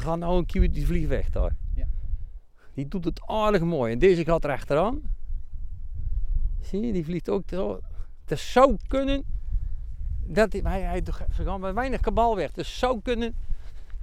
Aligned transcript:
gaat 0.00 0.18
nou 0.18 0.38
een 0.38 0.46
kiwi 0.46 0.70
die 0.70 0.86
vliegt 0.86 1.08
weg 1.08 1.30
daar. 1.30 1.56
Ja. 1.74 1.86
Die 2.74 2.88
doet 2.88 3.04
het 3.04 3.20
aardig 3.26 3.62
mooi. 3.62 3.92
En 3.92 3.98
deze 3.98 4.24
gaat 4.24 4.44
er 4.44 4.50
achteraan. 4.50 5.02
Zie 6.60 6.80
je, 6.86 6.92
die 6.92 7.04
vliegt 7.04 7.28
ook 7.28 7.42
zo. 7.46 7.80
Het 8.24 8.38
zou 8.38 8.76
kunnen 8.86 9.24
dat 10.26 10.52
hij, 10.52 10.60
hij, 10.64 10.80
hij 10.82 11.02
ze 11.34 11.44
gaan 11.44 11.60
met 11.60 11.74
weinig 11.74 12.00
kabal 12.00 12.36
weg. 12.36 12.52
Dus 12.52 12.68
het 12.68 12.76
zou 12.76 13.00
kunnen 13.02 13.34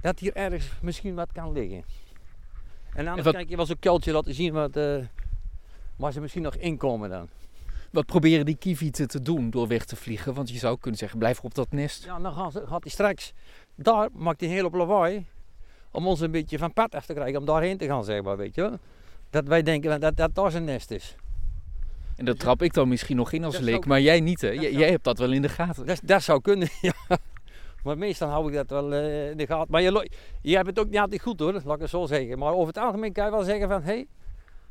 dat 0.00 0.18
hier 0.18 0.34
ergens 0.36 0.70
misschien 0.82 1.14
wat 1.14 1.32
kan 1.32 1.52
liggen. 1.52 1.84
En 2.94 3.06
anders 3.06 3.24
wat- 3.26 3.34
kijk 3.34 3.48
je 3.48 3.56
wel 3.56 3.66
zo'n 3.66 3.78
kuiltje 3.78 4.12
laten 4.12 4.34
zien 4.34 4.52
wat, 4.52 4.76
eh, 4.76 4.96
waar 5.96 6.12
ze 6.12 6.20
misschien 6.20 6.42
nog 6.42 6.54
inkomen 6.56 7.10
dan. 7.10 7.28
Wat 7.90 8.06
proberen 8.06 8.44
die 8.46 8.56
kievieten 8.56 9.08
te 9.08 9.22
doen 9.22 9.50
door 9.50 9.68
weg 9.68 9.84
te 9.84 9.96
vliegen? 9.96 10.34
Want 10.34 10.50
je 10.50 10.58
zou 10.58 10.78
kunnen 10.78 10.98
zeggen, 11.00 11.18
blijf 11.18 11.40
op 11.40 11.54
dat 11.54 11.72
nest. 11.72 12.04
Ja, 12.04 12.18
dan 12.18 12.32
gaan 12.32 12.52
ze, 12.52 12.66
gaat 12.66 12.82
hij 12.82 12.92
straks, 12.92 13.32
daar 13.74 14.08
maakt 14.12 14.40
hij 14.40 14.48
een 14.48 14.54
hele 14.54 14.70
lawaai. 14.76 15.26
Om 15.98 16.06
ons 16.06 16.20
een 16.20 16.30
beetje 16.30 16.58
van 16.58 16.72
pad 16.72 16.94
af 16.94 17.06
te 17.06 17.14
krijgen, 17.14 17.38
om 17.38 17.44
daarheen 17.44 17.76
te 17.78 17.86
gaan, 17.86 18.04
zeg 18.04 18.22
maar, 18.22 18.36
weet 18.36 18.54
je 18.54 18.60
wel. 18.60 18.78
Dat 19.30 19.46
wij 19.46 19.62
denken 19.62 20.00
dat 20.00 20.16
dat 20.16 20.34
daar 20.34 20.50
zijn 20.50 20.64
nest 20.64 20.90
is. 20.90 21.16
En 22.16 22.24
dat 22.24 22.38
trap 22.38 22.62
ik 22.62 22.72
dan 22.72 22.88
misschien 22.88 23.16
nog 23.16 23.32
in 23.32 23.44
als 23.44 23.58
leek, 23.58 23.86
maar 23.86 24.00
jij 24.00 24.20
niet 24.20 24.40
hè? 24.40 24.48
Jij 24.50 24.90
hebt 24.90 25.04
dat 25.04 25.18
wel 25.18 25.32
in 25.32 25.42
de 25.42 25.48
gaten. 25.48 25.86
Dat, 25.86 26.00
dat 26.04 26.22
zou 26.22 26.40
kunnen, 26.40 26.68
ja. 26.80 26.92
Maar 27.82 27.98
meestal 27.98 28.28
hou 28.28 28.48
ik 28.48 28.54
dat 28.54 28.70
wel 28.70 28.92
eh, 28.94 29.30
in 29.30 29.36
de 29.36 29.46
gaten. 29.46 29.70
Maar 29.70 29.82
je, 29.82 30.10
je 30.42 30.54
hebt 30.54 30.66
het 30.66 30.78
ook 30.78 30.88
niet 30.88 30.98
altijd 30.98 31.22
goed 31.22 31.40
hoor, 31.40 31.52
laat 31.52 31.74
ik 31.74 31.80
het 31.80 31.90
zo 31.90 32.06
zeggen. 32.06 32.38
Maar 32.38 32.52
over 32.52 32.66
het 32.66 32.78
algemeen 32.78 33.12
kan 33.12 33.24
je 33.24 33.30
wel 33.30 33.42
zeggen 33.42 33.68
van, 33.68 33.82
hé, 33.82 33.92
hey, 33.92 34.06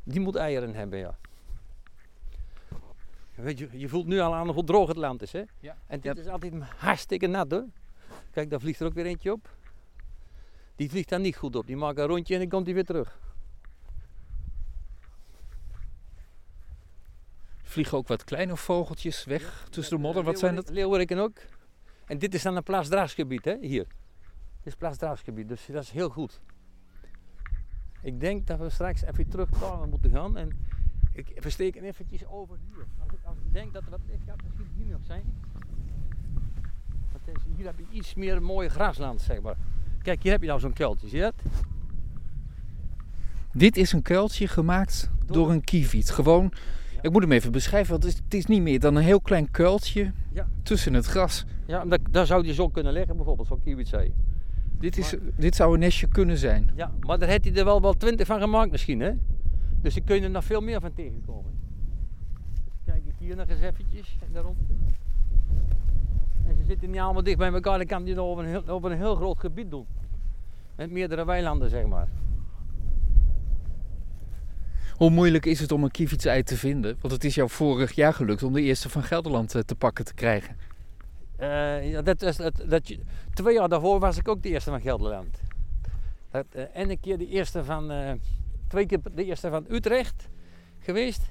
die 0.02 0.20
moet 0.20 0.36
eieren 0.36 0.74
hebben, 0.74 0.98
ja. 0.98 1.16
Weet 3.34 3.58
je, 3.58 3.68
je 3.72 3.88
voelt 3.88 4.06
nu 4.06 4.20
al 4.20 4.34
aan 4.34 4.48
hoe 4.48 4.64
droog 4.64 4.88
het 4.88 4.96
land 4.96 5.22
is, 5.22 5.32
hè. 5.32 5.42
Ja. 5.60 5.76
En 5.86 6.00
dit 6.00 6.16
Ja. 6.16 6.22
is 6.22 6.28
altijd 6.28 6.52
hartstikke 6.76 7.26
nat, 7.26 7.50
hoor. 7.50 7.64
Kijk, 8.30 8.50
daar 8.50 8.60
vliegt 8.60 8.80
er 8.80 8.86
ook 8.86 8.94
weer 8.94 9.06
eentje 9.06 9.32
op. 9.32 9.48
Die 10.78 10.90
vliegt 10.90 11.08
daar 11.08 11.20
niet 11.20 11.36
goed 11.36 11.56
op. 11.56 11.66
Die 11.66 11.76
maakt 11.76 11.98
een 11.98 12.06
rondje 12.06 12.34
en 12.34 12.40
dan 12.40 12.48
komt 12.48 12.66
hij 12.66 12.74
weer 12.74 12.84
terug. 12.84 13.18
Vliegen 17.62 17.98
ook 17.98 18.08
wat 18.08 18.24
kleine 18.24 18.56
vogeltjes 18.56 19.24
weg 19.24 19.66
tussen 19.70 19.96
de 19.96 20.02
modder. 20.02 20.22
Wat 20.22 20.38
zijn 20.38 20.54
dat? 20.54 20.70
Leeuweriken 20.70 21.18
ook. 21.18 21.38
En 22.06 22.18
dit 22.18 22.34
is 22.34 22.42
dan 22.42 22.56
een 22.56 22.62
plaatsdragsgebied, 22.62 23.44
hè, 23.44 23.56
hier. 23.60 23.86
Dit 24.56 24.66
is 24.66 24.74
plaatsdragsgebied, 24.74 25.48
dus 25.48 25.66
dat 25.66 25.82
is 25.82 25.90
heel 25.90 26.08
goed. 26.08 26.40
Ik 28.02 28.20
denk 28.20 28.46
dat 28.46 28.58
we 28.58 28.70
straks 28.70 29.02
even 29.02 29.28
terug 29.28 29.48
moeten 29.90 30.10
gaan. 30.10 30.36
En 30.36 30.66
ik 31.12 31.32
versteek 31.36 31.74
hem 31.74 31.84
eventjes 31.84 32.26
over 32.26 32.58
hier. 32.58 32.86
Als 32.98 33.12
ik, 33.12 33.18
als 33.24 33.36
ik 33.36 33.52
denk 33.52 33.72
dat 33.72 33.84
er 33.84 33.90
wat 33.90 34.00
ligt, 34.06 34.22
gaat 34.26 34.36
het 34.36 34.44
misschien 34.44 34.70
hier 34.76 34.92
nog 34.92 35.04
zijn. 35.04 35.24
Want 37.12 37.38
hier 37.56 37.66
heb 37.66 37.78
je 37.78 37.86
iets 37.90 38.14
meer 38.14 38.42
mooie 38.42 38.68
grasland, 38.68 39.20
zeg 39.20 39.40
maar. 39.40 39.56
Kijk, 40.08 40.22
hier 40.22 40.32
heb 40.32 40.40
je 40.40 40.46
nou 40.48 40.60
zo'n 40.60 40.72
kuiltje, 40.72 41.08
zie 41.08 41.18
je 41.18 41.22
dat? 41.24 41.34
Dit 43.52 43.76
is 43.76 43.92
een 43.92 44.02
kuiltje 44.02 44.48
gemaakt 44.48 45.10
Door- 45.26 45.36
door 45.36 45.50
een 45.50 45.64
kieviet. 45.64 46.10
Gewoon, 46.10 46.52
ik 47.02 47.10
moet 47.12 47.22
hem 47.22 47.32
even 47.32 47.52
beschrijven, 47.52 47.90
want 47.90 48.02
het 48.02 48.12
is, 48.12 48.18
het 48.24 48.34
is 48.34 48.46
niet 48.46 48.62
meer 48.62 48.80
dan 48.80 48.94
een 48.96 49.02
heel 49.02 49.20
klein 49.20 49.50
kuiltje 49.50 50.12
Ja. 50.32 50.46
tussen 50.62 50.94
het 50.94 51.06
gras. 51.06 51.44
Ja, 51.66 51.84
daar, 51.84 51.98
daar 52.10 52.26
zou 52.26 52.42
die 52.42 52.52
zo 52.54 52.68
kunnen 52.68 52.92
liggen, 52.92 53.16
bijvoorbeeld, 53.16 53.48
zo'n 53.48 53.62
kiwitzee. 53.62 54.12
Dit, 54.78 54.96
is, 54.98 55.14
dit 55.36 55.54
zou 55.56 55.74
een 55.74 55.80
nestje 55.80 56.06
kunnen 56.08 56.38
zijn. 56.38 56.70
Ja, 56.74 56.92
maar 57.00 57.18
daar 57.18 57.28
heeft 57.28 57.44
hij 57.44 57.54
er 57.54 57.64
wel 57.64 57.80
wel 57.80 57.94
twintig 57.94 58.26
van 58.26 58.40
gemaakt 58.40 58.70
misschien, 58.70 59.00
hè? 59.00 59.10
Dus 59.82 59.94
daar 59.94 60.04
kun 60.04 60.16
je 60.16 60.22
er 60.22 60.30
nog 60.30 60.44
veel 60.44 60.60
meer 60.60 60.80
van 60.80 60.92
tegenkomen. 60.92 61.52
Kijk 62.84 63.02
ik 63.06 63.14
hier 63.18 63.36
nog 63.36 63.48
eens 63.48 63.60
eventjes 63.60 64.16
en 64.26 64.32
daar 64.32 64.42
rond. 64.42 64.58
En 66.46 66.56
ze 66.56 66.64
zitten 66.64 66.90
niet 66.90 67.00
allemaal 67.00 67.22
dicht 67.22 67.38
bij 67.38 67.52
elkaar, 67.52 67.78
dan 67.78 67.86
kan 67.86 68.04
hij 68.04 68.14
nog 68.14 68.26
over 68.26 68.44
een 68.44 68.50
heel, 68.50 68.68
over 68.68 68.90
een 68.90 68.96
heel 68.96 69.14
groot 69.14 69.38
gebied 69.40 69.70
doen. 69.70 69.86
Met 70.78 70.90
meerdere 70.90 71.24
weilanden, 71.24 71.70
zeg 71.70 71.86
maar. 71.86 72.08
Hoe 74.94 75.10
moeilijk 75.10 75.46
is 75.46 75.60
het 75.60 75.72
om 75.72 75.84
een 75.84 75.90
kievietsei 75.90 76.42
te 76.42 76.56
vinden? 76.56 76.96
Want 77.00 77.12
het 77.12 77.24
is 77.24 77.34
jou 77.34 77.50
vorig 77.50 77.92
jaar 77.92 78.14
gelukt 78.14 78.42
om 78.42 78.52
de 78.52 78.62
eerste 78.62 78.88
van 78.88 79.02
Gelderland 79.02 79.54
eh, 79.54 79.62
te 79.62 79.74
pakken 79.74 80.04
te 80.04 80.14
krijgen. 80.14 80.56
Eh, 81.36 81.90
ja, 81.90 82.02
dat 82.02 82.22
is, 82.22 82.36
dat, 82.66 82.92
twee 83.34 83.54
jaar 83.54 83.68
daarvoor 83.68 83.98
was 83.98 84.16
ik 84.16 84.28
ook 84.28 84.42
de 84.42 84.48
eerste 84.48 84.70
van 84.70 84.80
Gelderland. 84.80 85.40
Dat, 86.30 86.46
eh, 86.50 86.62
en 86.72 86.90
een 86.90 87.00
keer 87.00 87.18
de 87.18 87.28
eerste 87.28 87.64
van, 87.64 87.92
twee 88.68 88.86
keer 88.86 88.98
de 89.14 89.24
eerste 89.24 89.50
van 89.50 89.66
Utrecht 89.70 90.28
geweest. 90.78 91.22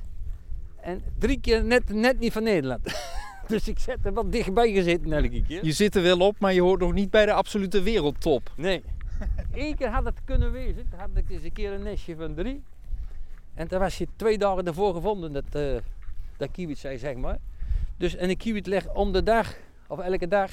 En 0.81 1.03
drie 1.19 1.39
keer 1.39 1.63
net, 1.63 1.93
net 1.93 2.19
niet 2.19 2.33
van 2.33 2.43
Nederland. 2.43 2.81
dus 3.47 3.67
ik 3.67 3.79
zet 3.79 4.05
er 4.05 4.13
wel 4.13 4.29
dichtbij 4.29 4.71
gezeten 4.71 5.13
elke 5.13 5.41
keer. 5.41 5.65
Je 5.65 5.71
zit 5.71 5.95
er 5.95 6.01
wel 6.01 6.19
op, 6.19 6.39
maar 6.39 6.53
je 6.53 6.61
hoort 6.61 6.79
nog 6.79 6.93
niet 6.93 7.09
bij 7.09 7.25
de 7.25 7.33
absolute 7.33 7.81
wereldtop. 7.81 8.51
Nee. 8.55 8.83
Eén 9.53 9.75
keer 9.75 9.89
had 9.89 10.05
het 10.05 10.21
kunnen 10.25 10.51
wezen. 10.51 10.89
Toen 10.89 10.99
had 10.99 11.09
ik 11.13 11.29
eens 11.29 11.43
een 11.43 11.53
keer 11.53 11.73
een 11.73 11.83
nestje 11.83 12.15
van 12.15 12.33
drie. 12.33 12.63
En 13.53 13.67
toen 13.67 13.79
was 13.79 13.97
je 13.97 14.07
twee 14.15 14.37
dagen 14.37 14.65
daarvoor 14.65 14.93
gevonden, 14.93 15.33
dat, 15.33 15.55
eh 15.55 15.77
dat 16.37 16.51
kiewit 16.51 16.77
zei, 16.77 16.97
zeg 16.97 17.15
maar. 17.15 17.37
Dus, 17.97 18.15
en 18.15 18.29
een 18.29 18.37
kiewit 18.37 18.67
legt 18.67 18.93
om 18.93 19.11
de 19.11 19.23
dag, 19.23 19.55
of 19.87 19.99
elke 19.99 20.27
dag. 20.27 20.51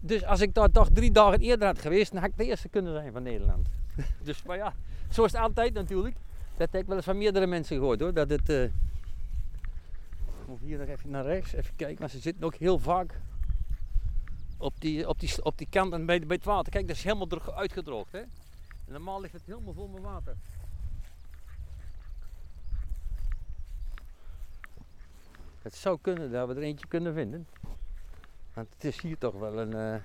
Dus 0.00 0.24
als 0.24 0.40
ik 0.40 0.54
daar 0.54 0.70
toch 0.70 0.88
drie 0.92 1.12
dagen 1.12 1.40
eerder 1.40 1.66
had 1.66 1.78
geweest, 1.78 2.12
dan 2.12 2.20
had 2.20 2.30
ik 2.30 2.36
de 2.36 2.44
eerste 2.44 2.68
kunnen 2.68 2.92
zijn 2.92 3.12
van 3.12 3.22
Nederland. 3.22 3.68
dus, 4.24 4.42
maar 4.42 4.56
ja, 4.56 4.74
zo 5.10 5.24
is 5.24 5.32
het 5.32 5.40
altijd 5.40 5.74
natuurlijk. 5.74 6.16
Dat 6.56 6.68
heb 6.72 6.80
ik 6.80 6.86
wel 6.86 6.96
eens 6.96 7.04
van 7.04 7.18
meerdere 7.18 7.46
mensen 7.46 7.76
gehoord 7.76 8.00
hoor. 8.00 8.14
Dat 8.14 8.30
het... 8.30 8.48
eh, 8.48 8.62
ik 8.62 10.48
moet 10.48 10.60
hier 10.60 10.78
nog 10.78 10.88
even 10.88 11.10
naar 11.10 11.24
rechts, 11.24 11.52
even 11.52 11.76
kijken. 11.76 11.96
Maar 12.00 12.10
ze 12.10 12.18
zitten 12.18 12.44
ook 12.44 12.54
heel 12.54 12.78
vaak 12.78 13.20
op 14.62 14.80
die, 14.80 15.08
op 15.08 15.20
die, 15.20 15.44
op 15.44 15.58
die 15.58 15.66
kant 15.70 15.92
en 15.92 16.06
bij, 16.06 16.20
bij 16.26 16.36
het 16.36 16.44
water. 16.44 16.72
Kijk, 16.72 16.86
dat 16.86 16.96
is 16.96 17.02
helemaal 17.04 17.26
dro- 17.26 17.52
uitgedroogd. 17.52 18.12
Hè? 18.12 18.18
En 18.18 18.28
normaal 18.92 19.20
ligt 19.20 19.32
het 19.32 19.42
helemaal 19.46 19.72
vol 19.74 19.88
met 19.88 20.02
water. 20.02 20.36
Het 25.62 25.74
zou 25.74 25.98
kunnen 26.00 26.30
dat 26.30 26.48
we 26.48 26.54
er 26.54 26.62
eentje 26.62 26.86
kunnen 26.86 27.14
vinden. 27.14 27.46
Want 28.54 28.68
het 28.74 28.84
is 28.84 29.00
hier 29.00 29.18
toch 29.18 29.34
wel 29.34 29.58
een. 29.58 29.74
eh, 29.74 30.00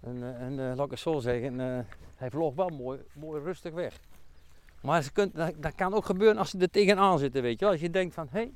een, 0.00 0.22
eh, 0.22 0.40
een, 0.40 0.58
eh, 0.58 0.76
laat 0.76 0.84
ik 0.84 0.90
het 0.90 1.00
zo 1.00 1.20
zeggen. 1.20 1.58
hij 2.16 2.30
vloog 2.30 2.54
wel 2.54 2.68
mooi, 2.68 3.00
mooi 3.12 3.42
rustig 3.42 3.72
weg. 3.72 4.00
Maar 4.80 5.02
ze 5.02 5.12
kunt, 5.12 5.34
dat, 5.34 5.54
dat 5.56 5.74
kan 5.74 5.94
ook 5.94 6.04
gebeuren 6.04 6.38
als 6.38 6.50
ze 6.50 6.58
er 6.58 6.70
tegenaan 6.70 7.18
zitten, 7.18 7.42
weet 7.42 7.58
je 7.58 7.64
wel. 7.64 7.70
Als 7.74 7.80
je 7.80 7.90
denkt 7.90 8.14
van, 8.14 8.28
hé. 8.30 8.38
Hey, 8.38 8.52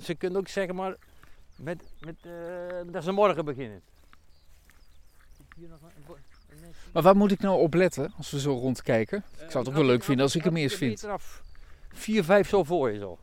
ze 0.00 0.14
kunnen 0.14 0.38
ook 0.38 0.48
zeggen 0.48 0.74
maar 0.74 0.96
met, 1.56 1.82
met, 2.00 2.16
eh, 2.20 2.92
dat 2.92 3.04
ze 3.04 3.12
morgen 3.12 3.44
beginnen. 3.44 3.82
Maar 6.92 7.02
waar 7.02 7.16
moet 7.16 7.30
ik 7.30 7.40
nou 7.40 7.60
op 7.60 7.74
letten 7.74 8.12
als 8.16 8.30
we 8.30 8.40
zo 8.40 8.52
rondkijken? 8.52 9.18
Ik 9.32 9.50
zou 9.50 9.58
het 9.58 9.68
ook 9.68 9.74
wel 9.74 9.84
leuk 9.84 10.02
vinden 10.02 10.24
als 10.24 10.36
ik 10.36 10.44
hem 10.44 10.56
eerst 10.56 10.76
vind. 10.76 11.04
af 11.04 11.42
4, 11.88 12.24
5 12.24 12.48
zo 12.48 12.64
voor 12.64 12.90
je 12.90 12.98
zo. 12.98 13.18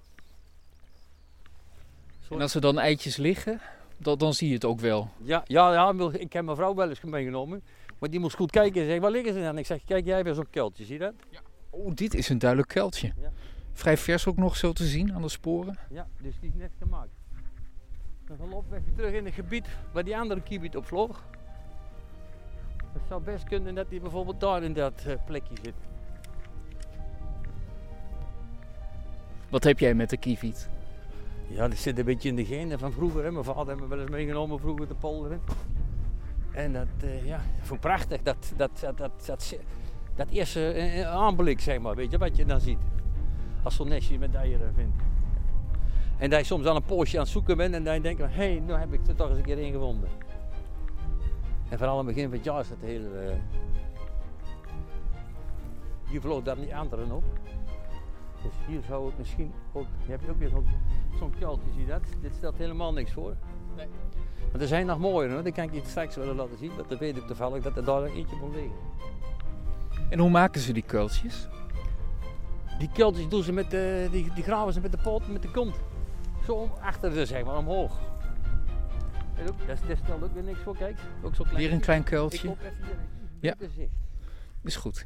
En 2.29 2.41
als 2.41 2.56
er 2.56 2.62
dan 2.62 2.79
eitjes 2.79 3.17
liggen, 3.17 3.62
dan, 3.97 4.17
dan 4.17 4.34
zie 4.34 4.47
je 4.47 4.53
het 4.53 4.66
ook 4.66 4.79
wel. 4.79 5.09
Ja, 5.23 5.44
ja, 5.47 5.73
ja, 5.73 6.11
ik 6.11 6.34
heb 6.34 6.44
mijn 6.44 6.57
vrouw 6.57 6.75
wel 6.75 6.90
eens 6.90 7.01
meegenomen. 7.01 7.63
Maar 8.00 8.09
die 8.09 8.19
moest 8.19 8.35
goed 8.35 8.51
kijken 8.51 8.81
en 8.81 8.88
zei, 8.88 9.00
waar 9.00 9.11
liggen 9.11 9.34
ze 9.34 9.40
dan? 9.40 9.57
Ik 9.57 9.66
zeg, 9.66 9.84
kijk 9.85 10.06
jij 10.06 10.23
weer 10.23 10.34
zo'n 10.34 10.50
kuiltje, 10.50 10.85
zie 10.85 10.94
je 10.94 11.00
dat? 11.00 11.13
Oh, 11.69 11.96
dit 11.96 12.13
is 12.13 12.29
een 12.29 12.40
duidelijk 12.40 12.69
kuiltje. 12.69 13.13
Ja. 13.22 13.31
Vrij 13.73 13.97
vers 13.97 14.28
ook 14.28 14.38
nog 14.38 14.56
zo 14.57 14.73
te 14.73 14.85
zien 14.85 15.13
aan 15.13 15.22
de 15.22 15.29
sporen. 15.29 15.78
Ja, 15.90 16.07
dus 16.22 16.34
die 16.40 16.50
is 16.50 16.56
net 16.56 16.72
gemaakt. 16.79 17.19
Dan 18.38 18.50
lopen 18.50 18.69
we 18.69 18.78
even 18.78 18.95
terug 18.95 19.13
in 19.13 19.25
het 19.25 19.34
gebied 19.34 19.67
waar 19.91 20.03
die 20.03 20.17
andere 20.17 20.41
kiebit 20.41 20.75
op 20.75 20.85
vloog. 20.85 21.23
Het 22.94 23.01
zou 23.07 23.22
best 23.22 23.44
kunnen 23.44 23.75
dat 23.75 23.90
hij 23.90 24.00
bijvoorbeeld 24.00 24.40
daar 24.40 24.63
in 24.63 24.73
dat 24.73 25.03
eh, 25.06 25.13
plekje 25.25 25.56
zit. 25.62 25.73
Wat 29.50 29.63
heb 29.63 29.79
jij 29.79 29.94
met 29.94 30.09
de 30.09 30.17
kieviet? 30.17 30.69
Ja, 31.47 31.67
dat 31.67 31.78
zit 31.78 31.97
een 31.97 32.06
beetje 32.06 32.29
in 32.29 32.35
de 32.35 32.45
genen 32.45 32.79
van 32.79 32.91
vroeger. 32.91 33.23
Hè. 33.23 33.31
Mijn 33.31 33.44
vader 33.44 33.67
heeft 33.67 33.79
me 33.79 33.88
wel 33.88 34.00
eens 34.00 34.09
meegenomen 34.09 34.59
vroeger 34.59 34.88
te 34.88 34.96
polderen. 34.96 35.41
En 36.51 36.73
dat, 36.73 36.88
eh, 37.01 37.25
ja, 37.25 37.41
vond 37.59 37.72
ik 37.72 37.79
prachtig. 37.79 38.22
Dat, 38.22 38.53
dat, 38.57 38.79
dat, 38.79 38.97
dat, 38.97 39.25
dat, 39.25 39.55
dat 40.16 40.29
eerste 40.29 40.72
eh, 40.72 41.08
aanblik, 41.08 41.59
zeg 41.59 41.79
maar, 41.79 41.96
weet 41.96 42.11
je, 42.11 42.17
wat 42.17 42.35
je 42.37 42.46
dan 42.46 42.61
ziet. 42.61 42.79
Als 43.64 43.75
zo'n 43.75 43.87
nestje 43.87 44.20
met 44.20 44.35
eieren 44.35 44.73
vindt. 44.73 45.02
En 46.20 46.30
dat 46.30 46.40
je 46.40 46.46
soms 46.46 46.66
al 46.66 46.76
een 46.76 46.84
poosje 46.84 47.16
aan 47.18 47.24
het 47.24 47.32
zoeken 47.32 47.58
bent 47.58 47.74
en 47.74 47.84
dan 47.84 48.02
denk 48.02 48.18
je, 48.18 48.24
hé, 48.24 48.30
hey, 48.30 48.60
nu 48.66 48.74
heb 48.74 48.94
ik 48.94 49.08
er 49.08 49.16
toch 49.16 49.30
eens 49.30 49.38
een 49.38 49.44
keer 49.44 49.58
in 49.58 49.72
gevonden. 49.72 50.10
En 51.70 51.78
vooral 51.78 51.98
aan 52.00 52.06
het 52.06 52.16
begin 52.16 52.30
van 52.30 52.38
het 52.38 52.46
jaar 52.46 52.60
is 52.60 52.70
dat 52.70 52.78
heel... 52.82 53.16
eh, 53.16 53.36
Hier 56.10 56.22
vloog 56.22 56.44
dan 56.44 56.60
die 56.60 56.76
anderen 56.76 57.12
op. 57.12 57.24
Dus 58.44 58.52
hier 58.68 58.82
zou 58.88 59.06
het 59.06 59.18
misschien 59.18 59.52
ook... 59.74 59.86
Je 60.06 60.12
hebt 60.12 60.30
ook 60.30 60.40
weer 60.40 60.50
zo'n 60.50 60.68
zo'n 61.20 61.34
kuiltje, 61.40 61.72
zie 61.72 61.82
je 61.82 61.88
dat? 61.88 62.02
Dit 62.22 62.34
stelt 62.36 62.58
helemaal 62.58 62.94
niks 62.94 63.12
voor. 63.12 63.36
Nee. 63.76 63.88
Maar 64.52 64.62
er 64.62 64.68
zijn 64.68 64.86
nog 64.86 65.00
mooier, 65.00 65.32
hoor. 65.32 65.44
die 65.44 65.54
kan 65.54 65.64
ik 65.64 65.74
je 65.74 65.82
straks 65.86 66.16
willen 66.16 66.36
laten 66.36 66.58
zien. 66.58 66.76
Want 66.76 66.90
dan 66.90 66.98
weet 66.98 67.18
ik 67.18 67.28
toevallig 67.28 67.64
dat 67.64 67.78
er 67.78 67.84
daar 67.84 68.04
eentje 68.04 68.36
moet 68.36 68.54
liggen. 68.54 68.76
En 70.10 70.20
hoe 70.20 70.30
maken 70.30 70.62
ze 70.62 70.74
die 70.74 70.84
kuiltjes? 70.84 71.48
Die 72.80 72.90
kuiltjes 72.94 73.28
doen 73.30 73.44
ze 73.44 73.52
met 73.52 73.72
de, 73.72 74.08
die, 74.12 74.34
die 74.34 74.44
graven 74.44 74.74
ze 74.74 74.82
met 74.82 74.92
de 74.92 74.98
poot, 75.04 75.28
met 75.28 75.42
de 75.42 75.52
kont. 75.52 75.76
Zo 76.49 76.55
om- 76.55 76.72
achter 76.81 77.11
ze, 77.11 77.25
zeg 77.25 77.43
maar, 77.43 77.57
omhoog. 77.57 77.99
Dat, 79.46 79.53
dat 79.87 79.97
stelt 80.03 80.23
ook 80.23 80.34
weer 80.34 80.43
niks 80.43 80.59
voor, 80.59 80.78
kijk. 80.78 80.97
Ook 81.23 81.35
zo 81.35 81.43
klein. 81.43 81.57
Weer 81.57 81.72
een 81.72 81.79
klein 81.79 81.99
Ik 81.99 82.05
kuiltje. 82.05 82.49
op 82.49 82.57
even 82.61 82.75
hier. 82.85 82.96
Ja. 83.40 83.55
Is. 83.59 83.87
Is 84.63 84.75
goed. 84.75 85.05